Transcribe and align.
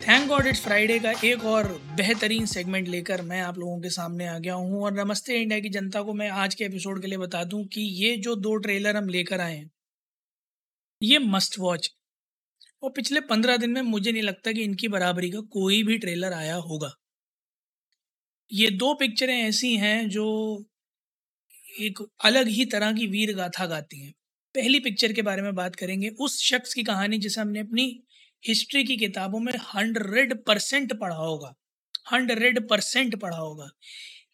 Thank 0.00 0.26
God 0.28 0.46
it's 0.46 0.60
Friday 0.60 0.98
का 0.98 1.12
एक 1.24 1.44
और 1.44 1.66
बेहतरीन 1.96 2.44
सेगमेंट 2.46 2.88
लेकर 2.88 3.22
मैं 3.22 3.40
आप 3.40 3.58
लोगों 3.58 3.80
के 3.80 3.90
सामने 3.90 4.26
आ 4.26 4.38
गया 4.38 4.54
हूँ 4.54 4.82
और 4.84 4.92
नमस्ते 4.94 5.40
इंडिया 5.42 5.58
की 5.60 5.68
जनता 5.68 6.02
को 6.02 6.12
मैं 6.14 6.28
आज 6.30 6.54
के 6.54 6.64
एपिसोड 6.64 7.00
के 7.00 7.06
लिए 7.06 7.18
बता 7.18 7.42
दूँ 7.44 7.64
कि 7.64 7.80
ये 7.80 8.16
जो 8.16 8.34
दो 8.36 8.54
ट्रेलर 8.56 8.96
हम 8.96 9.08
लेकर 9.08 9.40
आए 9.40 9.56
हैं, 9.56 9.70
ये 11.00 11.18
मस्ट 11.18 11.58
वॉच 11.58 11.90
और 12.82 12.90
पिछले 12.90 13.20
पंद्रह 13.20 13.56
दिन 13.56 13.70
में 13.70 13.82
मुझे 13.82 14.12
नहीं 14.12 14.22
लगता 14.22 14.52
कि 14.52 14.62
इनकी 14.62 14.88
बराबरी 14.88 15.30
का 15.30 15.40
कोई 15.52 15.82
भी 15.82 15.98
ट्रेलर 15.98 16.32
आया 16.32 16.54
होगा। 16.56 16.94
ये 18.50 18.70
दो 18.70 18.94
पिक्चरें 18.94 19.36
ऐसी 19.36 19.76
हैं 19.76 20.08
जो 20.08 20.26
एक 21.80 22.06
अलग 22.24 22.48
ही 22.48 22.64
तरह 22.66 22.92
की 22.92 23.06
वीर 23.06 23.34
गाथा 23.36 23.66
गाती 23.66 24.00
हैं। 24.00 24.12
पहली 24.54 24.80
पिक्चर 24.80 25.12
के 25.12 25.22
बारे 25.22 25.42
में 25.42 25.54
बात 25.54 25.76
करेंगे, 25.76 26.08
उस 26.10 26.42
शख्स 26.42 26.74
की 26.74 26.82
कहानी 26.82 27.18
जिसे 27.18 27.40
हमने 27.40 27.60
अपनी 27.60 28.02
हिस्ट्री 28.44 28.84
की 28.84 28.96
किताबों 28.96 29.40
में 29.40 29.52
हंड्रेड 29.74 30.34
परसेंट 30.44 30.92
पढ़ा 30.92 31.16
होगा, 31.16 31.54
हंड्रेड 32.12 32.68
परसेंट 32.68 33.16
पढ़ा 33.20 33.36
होगा। 33.36 33.70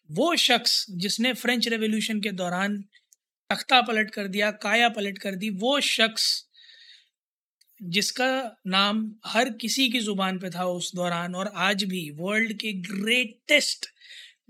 वो 0.09 0.35
शख्स 0.35 0.85
जिसने 0.97 1.33
फ्रेंच 1.33 1.67
रेवोल्यूशन 1.67 2.19
के 2.21 2.31
दौरान 2.31 2.77
तख्ता 3.49 3.81
पलट 3.81 4.09
कर 4.11 4.27
दिया, 4.27 4.51
काया 4.51 4.89
पलट 4.89 5.17
कर 5.17 5.35
दी, 5.35 5.49
वो 5.49 5.79
शख्स 5.81 6.45
जिसका 7.81 8.57
नाम 8.67 8.99
हर 9.25 9.49
किसी 9.61 9.87
की 9.89 9.99
ज़ुबान 9.99 10.37
पे 10.39 10.49
था 10.49 10.65
उस 10.65 10.91
दौरान 10.95 11.35
और 11.35 11.51
आज 11.55 11.83
भी 11.83 12.09
वर्ल्ड 12.11 12.53
के 12.53 12.71
greatest 12.73 13.85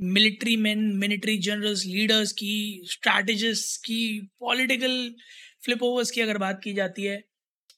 military 0.01 0.55
man, 0.57 0.79
military 0.97 1.37
generals, 1.37 1.85
leaders 1.85 2.31
की, 2.31 2.81
स्ट्रैटेजिस्ट 2.85 3.85
की, 3.85 4.19
पॉलिटिकल 4.39 5.15
फ्लिप 5.65 5.83
ओवर्स 5.83 6.11
की 6.11 6.21
अगर 6.21 6.37
बात 6.37 6.61
की 6.63 6.73
जाती 6.73 7.03
है 7.03 7.23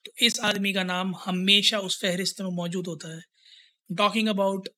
तो 0.05 0.11
इस 0.25 0.39
आदमी 0.43 0.73
का 0.73 0.83
नाम 0.83 1.13
हमेशा 1.25 1.79
उस 1.89 2.01
फहरिस्त 2.01 2.41
में 2.41 2.49
मौजूद 2.55 2.87
होता 2.87 3.15
है। 3.15 3.21
Talking 3.89 4.27
about 4.29 4.69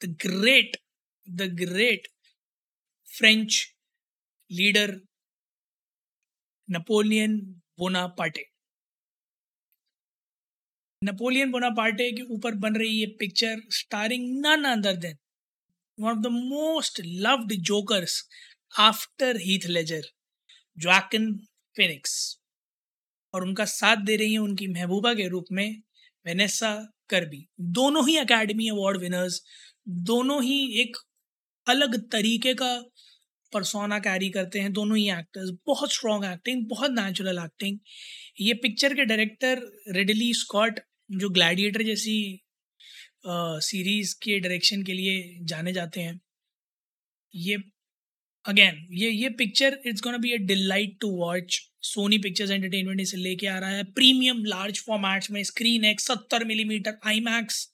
the 0.00 0.16
great 0.24 0.76
the 1.28 1.48
great 1.60 2.08
French 3.08 3.60
leader 4.50 4.96
Napoleon 6.68 7.36
Bonaparte 7.78 8.44
Napoleon 11.02 11.50
Bonaparte 11.52 12.10
के 12.12 12.22
ऊपर 12.34 12.54
बन 12.64 12.76
रही 12.76 12.98
ये 12.98 13.06
picture 13.20 13.60
starring 13.78 14.28
none 14.46 14.64
other 14.72 14.96
than 15.04 15.16
one 15.98 16.10
of 16.10 16.18
the 16.18 16.32
most 16.34 17.00
loved 17.26 17.52
jokers 17.70 18.22
after 18.72 19.36
Heath 19.46 19.66
Ledger 19.76 20.02
Joaquin 20.78 21.32
Phoenix 21.76 22.14
और 23.34 23.44
उनका 23.44 23.64
साथ 23.66 24.04
दे 24.06 24.16
रही 24.16 24.32
हैं 24.32 24.40
उनकी 24.40 24.66
महबूबा 24.68 25.14
के 25.14 25.28
रूप 25.28 25.46
में 25.52 25.68
वेनेसा 26.26 26.74
करबी। 27.10 27.46
दोनों 27.72 28.06
ही 28.08 28.16
एकेडमी 28.18 28.68
अवार्ड 28.68 29.00
विनर्स 29.00 29.40
दोनों 30.06 30.42
ही 30.42 30.58
एक 30.82 30.96
अलग 31.66 31.96
तरीके 32.10 32.54
का 32.54 32.76
परसोना 33.52 33.98
कैरी 33.98 34.28
करते 34.30 34.60
हैं, 34.60 34.72
दोनों 34.72 34.96
ही 34.98 35.08
एक्टर्स 35.10 35.50
बहुत 35.66 35.92
स्ट्रॉन्ग 35.92 36.24
एक्टिंग 36.24 36.66
बहुत 36.68 36.90
नेचुरल 36.92 37.38
एक्टिंग 37.38 37.78
ये 38.40 38.54
पिक्चर 38.62 38.94
के 38.94 39.04
डायरेक्टर 39.04 39.62
रेडली 39.96 40.32
स्कॉट 40.34 40.80
जो 41.12 41.28
ग्लैडिएटर 41.30 41.82
जैसी 41.82 42.16
सीरीज़ 43.26 44.14
के 44.22 44.38
डायरेक्शन 44.40 44.82
के 44.82 44.92
लिए 44.92 45.38
जाने 45.44 45.72
जाते 45.72 46.00
हैं। 46.00 46.20
ये 47.34 47.56
अगेन 48.44 48.86
ये 48.92 49.10
ये 49.10 49.28
picture 49.28 49.78
it's 49.86 50.02
gonna 50.02 50.18
be 50.18 50.32
a 50.32 50.36
delight 50.36 50.96
to 51.00 51.08
watch 51.08 51.60
Sony 51.82 52.18
Pictures 52.18 52.50
Entertainment 52.50 53.00
इसे 53.00 53.16
लेके 53.16 53.46
आ 53.46 53.58
रहा 53.58 53.70
है। 53.70 53.84
प्रीमियम 53.84 54.44
लार्ज 54.44 54.80
फॉर्मेट्स 54.80 55.30
में 55.30 55.42
स्क्रीन 55.44 55.84
एक्स 55.84 56.06
सत्तर 56.06 56.44
millimetre 56.44 56.98
I 57.06 57.20
max 57.20 57.64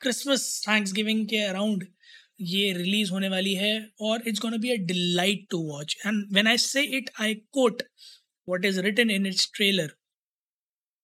Christmas 0.00 0.64
thanks 0.68 0.92
giving 0.92 1.26
के 1.28 1.36
अराउंड 1.36 1.86
ये 2.40 2.72
रिलीज़ 2.72 3.10
होने 3.10 3.28
वाली 3.28 3.54
है 3.54 3.90
और 4.00 4.28
it's 4.28 4.40
gonna 4.40 4.56
be 4.56 4.70
a 4.70 4.76
delight 4.86 5.46
to 5.50 5.58
watch 5.58 5.96
and 6.06 6.24
when 6.32 6.46
I 6.46 6.58
say 6.58 6.82
it 6.98 7.10
I 7.20 7.34
quote 7.34 7.82
what 8.48 8.64
is 8.64 8.80
written 8.80 9.10
in 9.10 9.26
its 9.26 9.50
trailer 9.54 9.90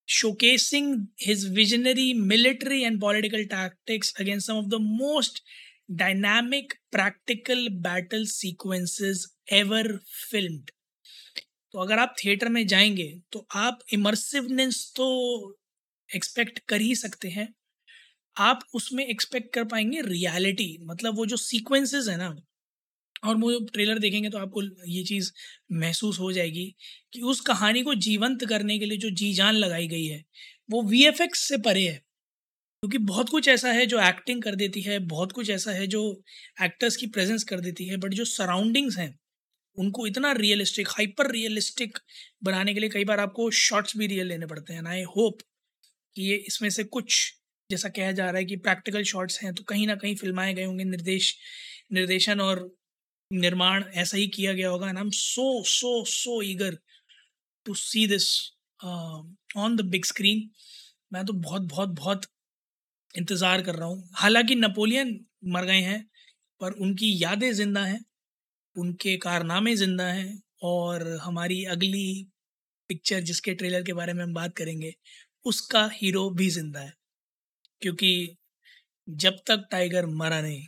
showcasing 0.08 0.88
his 1.16 1.44
visionary 1.44 2.12
military 2.12 2.84
and 2.84 3.00
political 3.00 3.44
tactics 3.52 4.12
against 4.18 4.46
some 4.46 4.58
of 4.58 4.66
the 4.70 4.78
most 4.78 5.40
dynamic 5.88 6.74
practical 6.92 7.68
battle 7.70 8.24
sequences 8.26 9.28
ever 9.52 10.00
filmed. 10.30 10.70
तो 11.74 11.78
अगर 11.80 11.98
आप 11.98 12.14
theatre 12.18 12.48
में 12.50 12.66
जाएँगे 12.68 13.08
तो 13.32 13.46
आप 13.56 13.78
इमर्सिवनेस 13.92 14.92
तो 14.96 15.06
expect 16.10 16.58
कर 16.68 16.80
ही 16.80 16.94
सकते 16.96 17.28
हैं। 17.30 17.48
आप 18.36 18.60
उसमें 18.74 19.06
एक्सपेक्ट 19.06 19.52
कर 19.54 19.64
पाएँगे 19.66 20.00
रियलिटी 20.02 20.78
मतलब 20.84 21.16
वो 21.16 21.26
जो 21.26 21.36
सीक्वेंसेस 21.38 22.08
है 22.08 22.16
ना, 22.18 22.36
और 23.22 23.36
वो 23.38 23.58
ट्रेलर 23.74 23.98
देखेंगे 24.00 24.30
तो 24.30 24.38
आपको 24.38 24.62
ये 24.88 25.04
चीज़ 25.04 25.32
महसूस 25.74 26.20
हो 26.20 26.32
जाएगी 26.32 26.66
कि 27.14 27.22
उस 27.24 27.40
कहानी 27.42 27.82
को 27.84 27.94
जीवंत 28.02 28.44
करने 28.48 28.78
के 28.78 28.86
लिए 28.86 28.98
जो 28.98 29.10
जी 29.12 29.32
जान 29.34 29.54
लगाई 29.56 29.88
गई 29.88 30.06
है, 30.06 30.24
वो 30.70 30.82
वीएफएक्स 30.84 31.48
से 31.48 31.58
परे 31.60 31.88
है। 31.88 32.02
क्योंकि 32.84 32.98
बहुत 33.00 33.28
कुछ 33.28 33.46
ऐसा 33.48 33.70
है 33.72 33.84
जो 33.86 34.00
एक्टिंग 34.00 34.42
कर 34.42 34.54
देती 34.54 34.80
है, 34.82 34.98
बहुत 35.00 35.30
कुछ 35.32 35.50
ऐसा 35.50 35.72
है 35.72 35.86
जो 35.86 36.00
एक्टर्स 36.62 36.96
की 36.96 37.06
प्रेजेंस 37.06 37.44
कर 37.44 37.60
देती 37.60 37.86
है 37.88 37.96
बट 37.96 38.14
जो 38.14 38.24
सराउंडिंग्स 38.24 38.96
हैं, 38.98 39.18
उनको 39.76 40.06
इतना 40.06 40.32
रियलिस्टिक 40.32 40.88
हाइपर 40.88 41.30
रियलिस्टिक 41.30 41.98
बनाने 42.44 42.74
के 42.74 42.80
लिए 42.80 42.90
कई 42.90 43.04
बार 43.04 43.20
आपको 43.20 43.50
शॉट्स 43.50 43.96
भी 43.96 44.06
रियल 44.06 44.26
लेने 44.26 44.46
पड़ते 44.46 44.74
हैं। 44.74 44.82
आई 44.86 45.02
होप 45.16 45.38
कि 46.16 46.22
ये 46.22 46.36
इसमें 46.48 46.68
से 46.70 46.84
कुछ, 46.86 47.32
जैसा 47.70 47.88
कहा 47.88 48.10
जा 48.12 48.26
रहा 48.26 48.38
है 48.38 48.44
कि 48.44 48.56
प्रैक्टिकल 48.56 49.02
शॉट्स 49.04 49.42
हैं 49.42 49.54
तो 49.54 49.62
कहीं 49.62 49.86
ना 49.86 49.94
कहीं 49.94 50.14
फिल्माए 50.16 50.52
गए 50.54 50.64
होंगे, 50.64 50.84
निर्देश, 50.84 51.34
निर्देशन 51.92 52.40
और 52.40 52.68
निर्माण 53.30 53.84
ऐसा 53.94 54.16
ही 54.16 54.26
किया 54.28 54.52
गया 54.52 54.68
होगा। 54.68 54.88
And 54.88 54.98
I 54.98 55.04
am 55.04 55.10
so 55.12 55.62
so 55.68 56.04
so 56.10 56.40
eager 56.42 56.78
to 57.66 57.74
see 57.76 58.06
this 58.06 58.30
on 59.56 59.76
the 59.76 59.88
big 59.90 60.04
screen 60.04 60.48
मैं 61.12 61.24
तो 61.26 61.32
बहुत 61.32 61.62
बहुत 61.62 61.88
बहुत 61.88 62.24
इंतज़ार 63.14 63.62
कर 63.62 63.74
रहा 63.74 63.88
हूँ। 63.88 64.10
हालाँकि 64.14 64.54
नपोलियन 64.54 65.18
मर 65.46 65.64
गए 65.64 65.80
हैं, 65.80 66.04
पर 66.60 66.72
उनकी 66.74 67.16
यादें 67.22 67.52
ज़िंदा 67.52 67.84
हैं, 67.84 68.00
उनके 68.76 69.16
कारनामे 69.18 69.74
ज़िंदा 69.76 70.06
हैं 70.06 70.42
और 70.64 71.08
हमारी 71.22 71.64
अगली 71.66 72.26
पिक्चर 72.90 73.20
जिसके 73.22 73.54
ट्रेलर 73.54 73.82
के 73.82 73.92
बारे 73.92 74.12
में 74.12 74.22
हम 74.24 74.34
बात 74.34 74.54
करेंगे, 74.56 74.92
उसका 75.46 75.88
हीरो 75.94 76.28
भी 76.30 76.48
ज़िंदा 76.50 76.80
है। 76.80 76.92
क्योंकि 77.82 78.36
जब 79.08 79.36
तक 79.46 79.66
टाइगर 79.70 80.06
मरा 80.08 80.40
नहीं, 80.40 80.66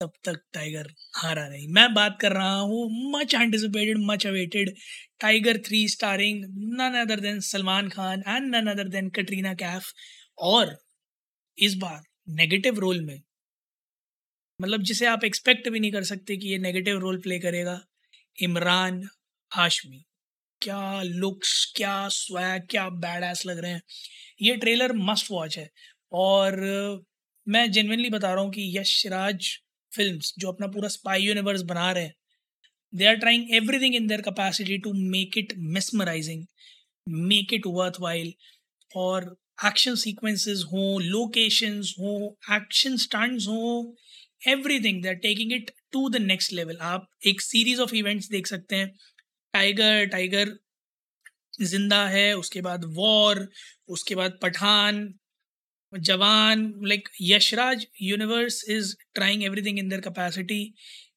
तब 0.00 0.12
तक 0.24 0.40
टाइगर 0.54 0.88
हारा 1.16 1.48
नहीं। 1.48 1.66
मैं 1.68 1.92
बात 1.94 2.18
कर 2.20 2.32
रहा 2.32 2.58
हूँ 2.60 2.88
much 3.12 3.34
anticipated 3.34 3.98
much 4.02 4.26
awaited 4.26 4.74
Tiger 5.20 5.58
three 5.66 5.86
starring 5.88 6.44
none 6.80 7.00
other 7.00 7.20
than 7.20 7.40
Salman 7.48 7.88
Khan 7.88 8.22
and 8.28 8.54
none 8.54 8.70
other 8.70 8.88
than 8.88 9.08
Katrina 9.10 9.54
Kaif 9.54 9.92
और 10.50 10.76
इस 11.60 11.74
बार 11.76 12.02
नेगेटिव 12.28 12.78
रोल 12.78 13.00
में 13.00 13.20
मतलब 14.60 14.82
जिसे 14.82 15.06
आप 15.06 15.24
एक्सपेक्ट 15.24 15.68
भी 15.68 15.80
नहीं 15.80 15.92
कर 15.92 16.04
सकते 16.04 16.36
कि 16.36 16.48
ये 16.48 16.58
नेगेटिव 16.58 16.98
रोल 16.98 17.18
प्ले 17.20 17.38
करेगा, 17.38 17.80
इमरान 18.38 19.02
हाशमी। 19.52 20.04
क्या 20.62 21.02
लुक्स 21.02 21.72
क्या 21.76 22.08
स्वैग 22.08 22.66
क्या 22.70 22.88
बैड 23.04 23.24
एस 23.24 23.46
लग 23.46 23.58
रहे 23.58 23.72
हैं। 23.72 23.82
ये 24.42 24.56
ट्रेलर 24.56 24.92
मस्ट 24.92 25.30
वॉच 25.30 25.58
है। 25.58 25.68
और 26.12 26.56
मैं 27.46 27.70
जेनविनली 27.72 28.10
बता 28.10 28.32
रहा 28.34 28.44
हूँ 28.44 28.52
कि 28.52 28.78
यश 28.78 29.06
राज 29.06 29.48
फिल्म्स 29.92 30.34
जो 30.38 30.52
अपना 30.52 30.66
पूरा 30.66 30.88
स्पाई 30.88 31.22
यूनिवर्स 31.22 31.62
बना 31.62 31.90
रहे 31.92 32.04
हैं 32.04 32.14
they 32.92 33.06
are 33.06 33.16
trying 33.16 33.54
everything 33.54 33.94
in 33.94 34.06
their 34.06 34.20
capacity 34.20 34.78
to 34.78 34.92
make 35.10 35.38
it 35.38 35.52
mesmerising 35.76 36.46
make 37.08 37.54
it 37.54 37.66
worthwhile 38.00 38.32
और 38.96 39.36
एक्शन 39.66 39.94
सीक्वेंसेस 40.02 40.62
हों 40.72 41.00
लोकेशंस 41.02 41.94
हों 42.00 42.16
एक्शन 42.56 42.96
स्टंट्स 43.04 43.46
हों 43.48 44.50
everything 44.52 45.02
they 45.02 45.08
are 45.08 45.14
taking 45.26 45.52
it 45.52 45.70
to 45.92 46.08
the 46.10 46.16
next 46.22 46.52
level 46.52 46.76
आप 46.90 47.08
एक 47.28 47.40
सीरीज़ 47.40 47.80
ऑफ़ 47.82 47.94
इवेंट्स 47.96 48.28
देख 48.30 48.46
सकते 48.46 48.76
हैं. 48.76 48.88
Tiger 49.54 50.04
tiger 50.12 50.56
ज़िंदा 51.62 52.06
है, 52.08 52.32
उसके 52.36 52.60
बाद 52.62 52.84
वॉर 52.96 53.48
उसके 53.90 54.14
बाद 54.14 54.38
Pathaan, 54.42 55.08
Jawan 55.92 56.72
like 56.86 57.08
Yashraj 57.22 57.86
universe 58.02 58.64
is 58.70 58.94
trying 59.14 59.44
everything 59.44 59.78
in 59.78 59.88
their 59.88 60.00
capacity 60.02 60.64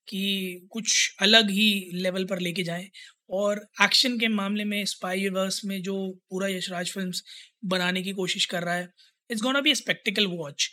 कि 0.09 0.67
कुछ 0.71 1.15
अलग 1.21 1.49
ही 1.51 1.69
लेवल 1.95 2.25
पर 2.27 2.39
लेके 2.39 2.63
जाएँ। 2.63 2.89
और 3.29 3.65
एक्शन 3.83 4.17
के 4.19 4.27
मामले 4.27 4.63
में 4.65 4.83
स्पाई 4.85 5.19
यूनिवर्स 5.19 5.63
में 5.65 5.81
जो 5.81 5.95
पूरा 6.29 6.47
यशराज 6.47 6.91
फिल्म्स 6.91 7.23
बनाने 7.65 8.01
की 8.03 8.11
कोशिश 8.11 8.45
कर 8.45 8.63
रहा 8.63 8.75
है 8.75 8.89
it's 9.29 9.41
gonna 9.41 9.61
be 9.61 9.75
spectacle 9.75 10.27
watch 10.27 10.69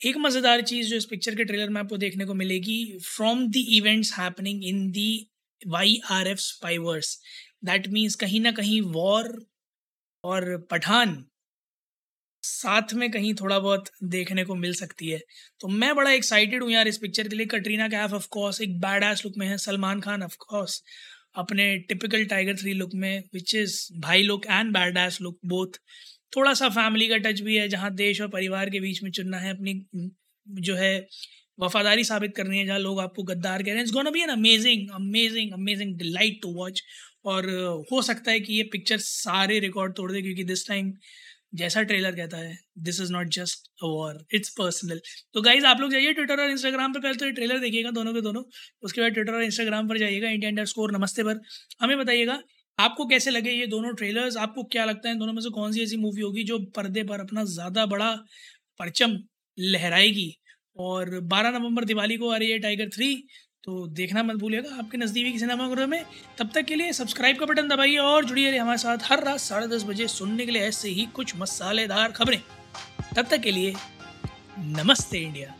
एक 0.00 0.16
मज़ेदार 0.16 0.62
चीज़ 0.62 0.88
जो 0.88 0.96
इस 0.96 1.04
पिक्चर 1.04 1.34
के 1.34 1.44
ट्रेलर 1.44 1.68
में 1.68 1.80
आपको 1.80 1.96
देखने 1.96 2.24
को 2.24 2.34
मिलेगी 2.34 2.78
from 3.06 3.46
the 3.48 3.64
events 3.68 4.12
happening 4.18 4.64
in 4.64 4.90
the 4.90 5.10
Y 5.60 6.00
R 6.10 6.28
F 6.28 6.38
spyverse 6.38 7.18
that 7.64 7.88
means 7.88 8.14
कहीं 8.14 8.40
ना 8.40 8.52
कहीं 8.52 8.80
वॉर 8.92 9.46
और 10.24 10.56
पठान 10.70 11.24
साथ 12.42 12.92
में 12.94 13.10
कहीं 13.10 13.32
थोड़ा 13.34 13.58
बहुत 13.58 13.88
देखने 14.04 14.44
को 14.44 14.54
मिल 14.54 14.74
सकती 14.74 15.08
है। 15.08 15.18
तो 15.60 15.68
मैं 15.68 15.94
बड़ा 15.96 16.10
एक्साइटेड 16.10 16.62
हूँ 16.62 16.70
यार 16.70 16.88
इस 16.88 16.98
पिक्चर 16.98 17.28
के 17.28 17.36
लिए। 17.36 17.46
कटरीना 17.46 17.88
कैफ 17.88 18.12
ऑफ़ 18.12 18.26
कोर्स 18.30 18.60
एक 18.60 18.78
बैड 18.80 19.04
एस 19.04 19.24
लुक 19.24 19.34
में 19.38 19.46
है 19.46 19.56
सलमान 19.58 20.00
खान 20.00 20.22
ऑफ़ 20.22 20.36
कोर्स 20.38 20.82
अपने 21.34 21.76
टिपिकल 21.88 22.24
टाइगर 22.26 22.56
थ्री 22.56 22.72
लुक 22.72 22.94
में 22.94 23.22
विच 23.34 23.54
इज़ 23.54 23.78
भाई 24.00 24.22
look 24.22 24.46
and 24.46 24.72
bad 24.72 24.96
ass 24.98 25.20
look 25.22 25.38
both 25.46 25.78
थोड़ा 26.36 26.52
सा 26.54 26.68
फैमिली 26.70 27.08
का 27.08 27.16
टच 27.20 27.40
भी 27.40 27.56
है, 27.56 27.68
जहाँ 27.68 27.94
देश 27.94 28.20
और 28.20 28.28
परिवार 28.28 28.70
के 28.70 28.80
बीच 28.80 29.02
में 29.02 29.10
चुनना 29.10 29.38
है, 29.38 29.50
अपनी 29.50 30.10
जो 30.46 30.74
है, 30.76 31.06
वफादारी 31.58 32.04
साबित 32.04 32.34
करनी 32.36 32.58
है, 32.58 32.64
जहाँ 32.66 32.78
लोग 32.78 33.00
आपको 33.00 33.22
गद्दार 33.22 33.62
कह 33.62 33.70
रहे 33.70 33.76
हैं। 33.76 33.82
It's 33.82 33.92
gonna 33.94 34.10
be 34.10 34.22
an 34.22 34.28
amazing 34.30 34.88
amazing 34.94 35.52
amazing 35.52 35.96
delight 35.98 36.40
to 36.42 36.52
watch 36.54 36.82
और 37.24 37.46
हो 37.92 38.02
सकता 38.02 38.30
है 38.30 38.40
कि 38.40 38.54
ये 38.54 38.62
पिक्चर 38.72 38.98
सारे 39.00 39.58
रिकॉर्ड 39.60 39.94
तोड़ 39.96 40.10
दे, 40.12 40.22
क्योंकि 40.22 40.44
दिस 40.44 40.66
टाइम 40.68 40.92
जैसा 41.54 41.82
ट्रेलर 41.82 42.14
कहता 42.16 42.36
है 42.36 42.56
this 42.84 43.00
is 43.00 43.12
not 43.12 43.28
just 43.32 43.68
a 43.82 43.86
war 43.86 44.24
it's 44.34 44.48
personal 44.58 45.00
तो 45.34 45.42
गाइज़ 45.42 45.66
आप 45.66 45.80
लोग 45.80 45.90
जाइए 45.92 46.12
ट्विटर 46.12 46.40
और 46.42 46.50
इंस्टाग्राम 46.50 46.92
पर 46.92 47.00
पहले 47.00 47.14
तो 47.14 47.26
ये 47.26 47.32
ट्रेलर 47.32 47.58
देखिएगा 47.60 47.90
दोनों 47.92 48.14
के 48.14 48.20
दोनों। 48.20 48.42
उसके 48.82 49.00
बाद 49.00 49.12
ट्विटर 49.12 49.34
और 49.34 49.42
इंस्टाग्राम 49.44 49.88
पर 49.88 49.98
जाइएगा 49.98 50.30
इंडिया 50.30 50.48
इंडर 50.50 50.64
स्कोर 50.66 50.92
नमस्ते 50.92 51.22
पर। 51.24 51.40
हमें 51.80 51.96
बताइएगा, 51.98 52.40
आपको 52.78 53.06
कैसे 53.06 53.30
लगे 53.30 53.50
ये 53.52 53.66
दोनों 53.68 53.92
ट्रेलर्स 53.94 54.36
आपको 54.38 54.64
क्या 54.72 54.84
लगता 54.84 55.08
है 55.08 55.18
दोनों 55.18 55.32
में 55.32 55.40
से 55.42 55.50
कौन 55.50 55.72
सी 55.72 55.82
ऐसी 55.82 55.96
मूवी 55.96 56.22
होगी 56.22 56.44
जो 56.44 56.58
पर्दे 56.76 57.02
पर 57.04 57.20
अपना 57.20 57.44
ज़्यादा 57.46 57.86
बड़ा 57.86 58.10
परचम 58.80 59.18
लहराएगी? 59.58 60.30
और 60.76 61.18
12 61.22 61.50
नवंबर 61.50 61.84
दिवाली 61.84 62.16
को 62.16 62.28
आ 62.30 62.36
रही 62.36 62.50
है 62.50 62.58
टाइगर 62.58 62.88
थ्री 62.88 63.08
तो 63.64 63.86
देखना 63.88 64.22
मत 64.22 64.36
भूलिएगा, 64.36 64.76
आपके 64.78 64.98
नज़दीकी 64.98 65.38
सिनेमाघरों 65.38 65.86
में 65.86 66.04
तब 66.38 66.50
तक 66.54 66.64
के 66.64 66.74
लिए 66.74 66.92
सब्सक्राइब 66.92 67.38
का 67.38 67.46
बटन 67.46 67.68
दबाइए 67.68 67.96
और 67.98 68.24
जुड़िए 68.24 68.46
रहिए 68.46 68.60
हमारे 68.60 68.78
साथ 68.78 68.98
हर 69.02 69.22
रात 69.24 69.38
साढ़े 69.40 69.66
दस 69.66 69.84
बजे 69.84 70.06
सुनने 70.08 70.46
के 70.46 70.52
लिए 70.52 70.62
ऐसे 70.62 70.88
ही 70.88 71.06
कुछ 71.14 71.36
मसालेदार 71.36 72.12
खबरें। 72.12 72.40
तब 73.16 73.26
तक 73.26 73.40
के 73.40 73.50
लिए 73.50 73.74
नमस्ते 74.58 75.18
इंडिया। 75.18 75.54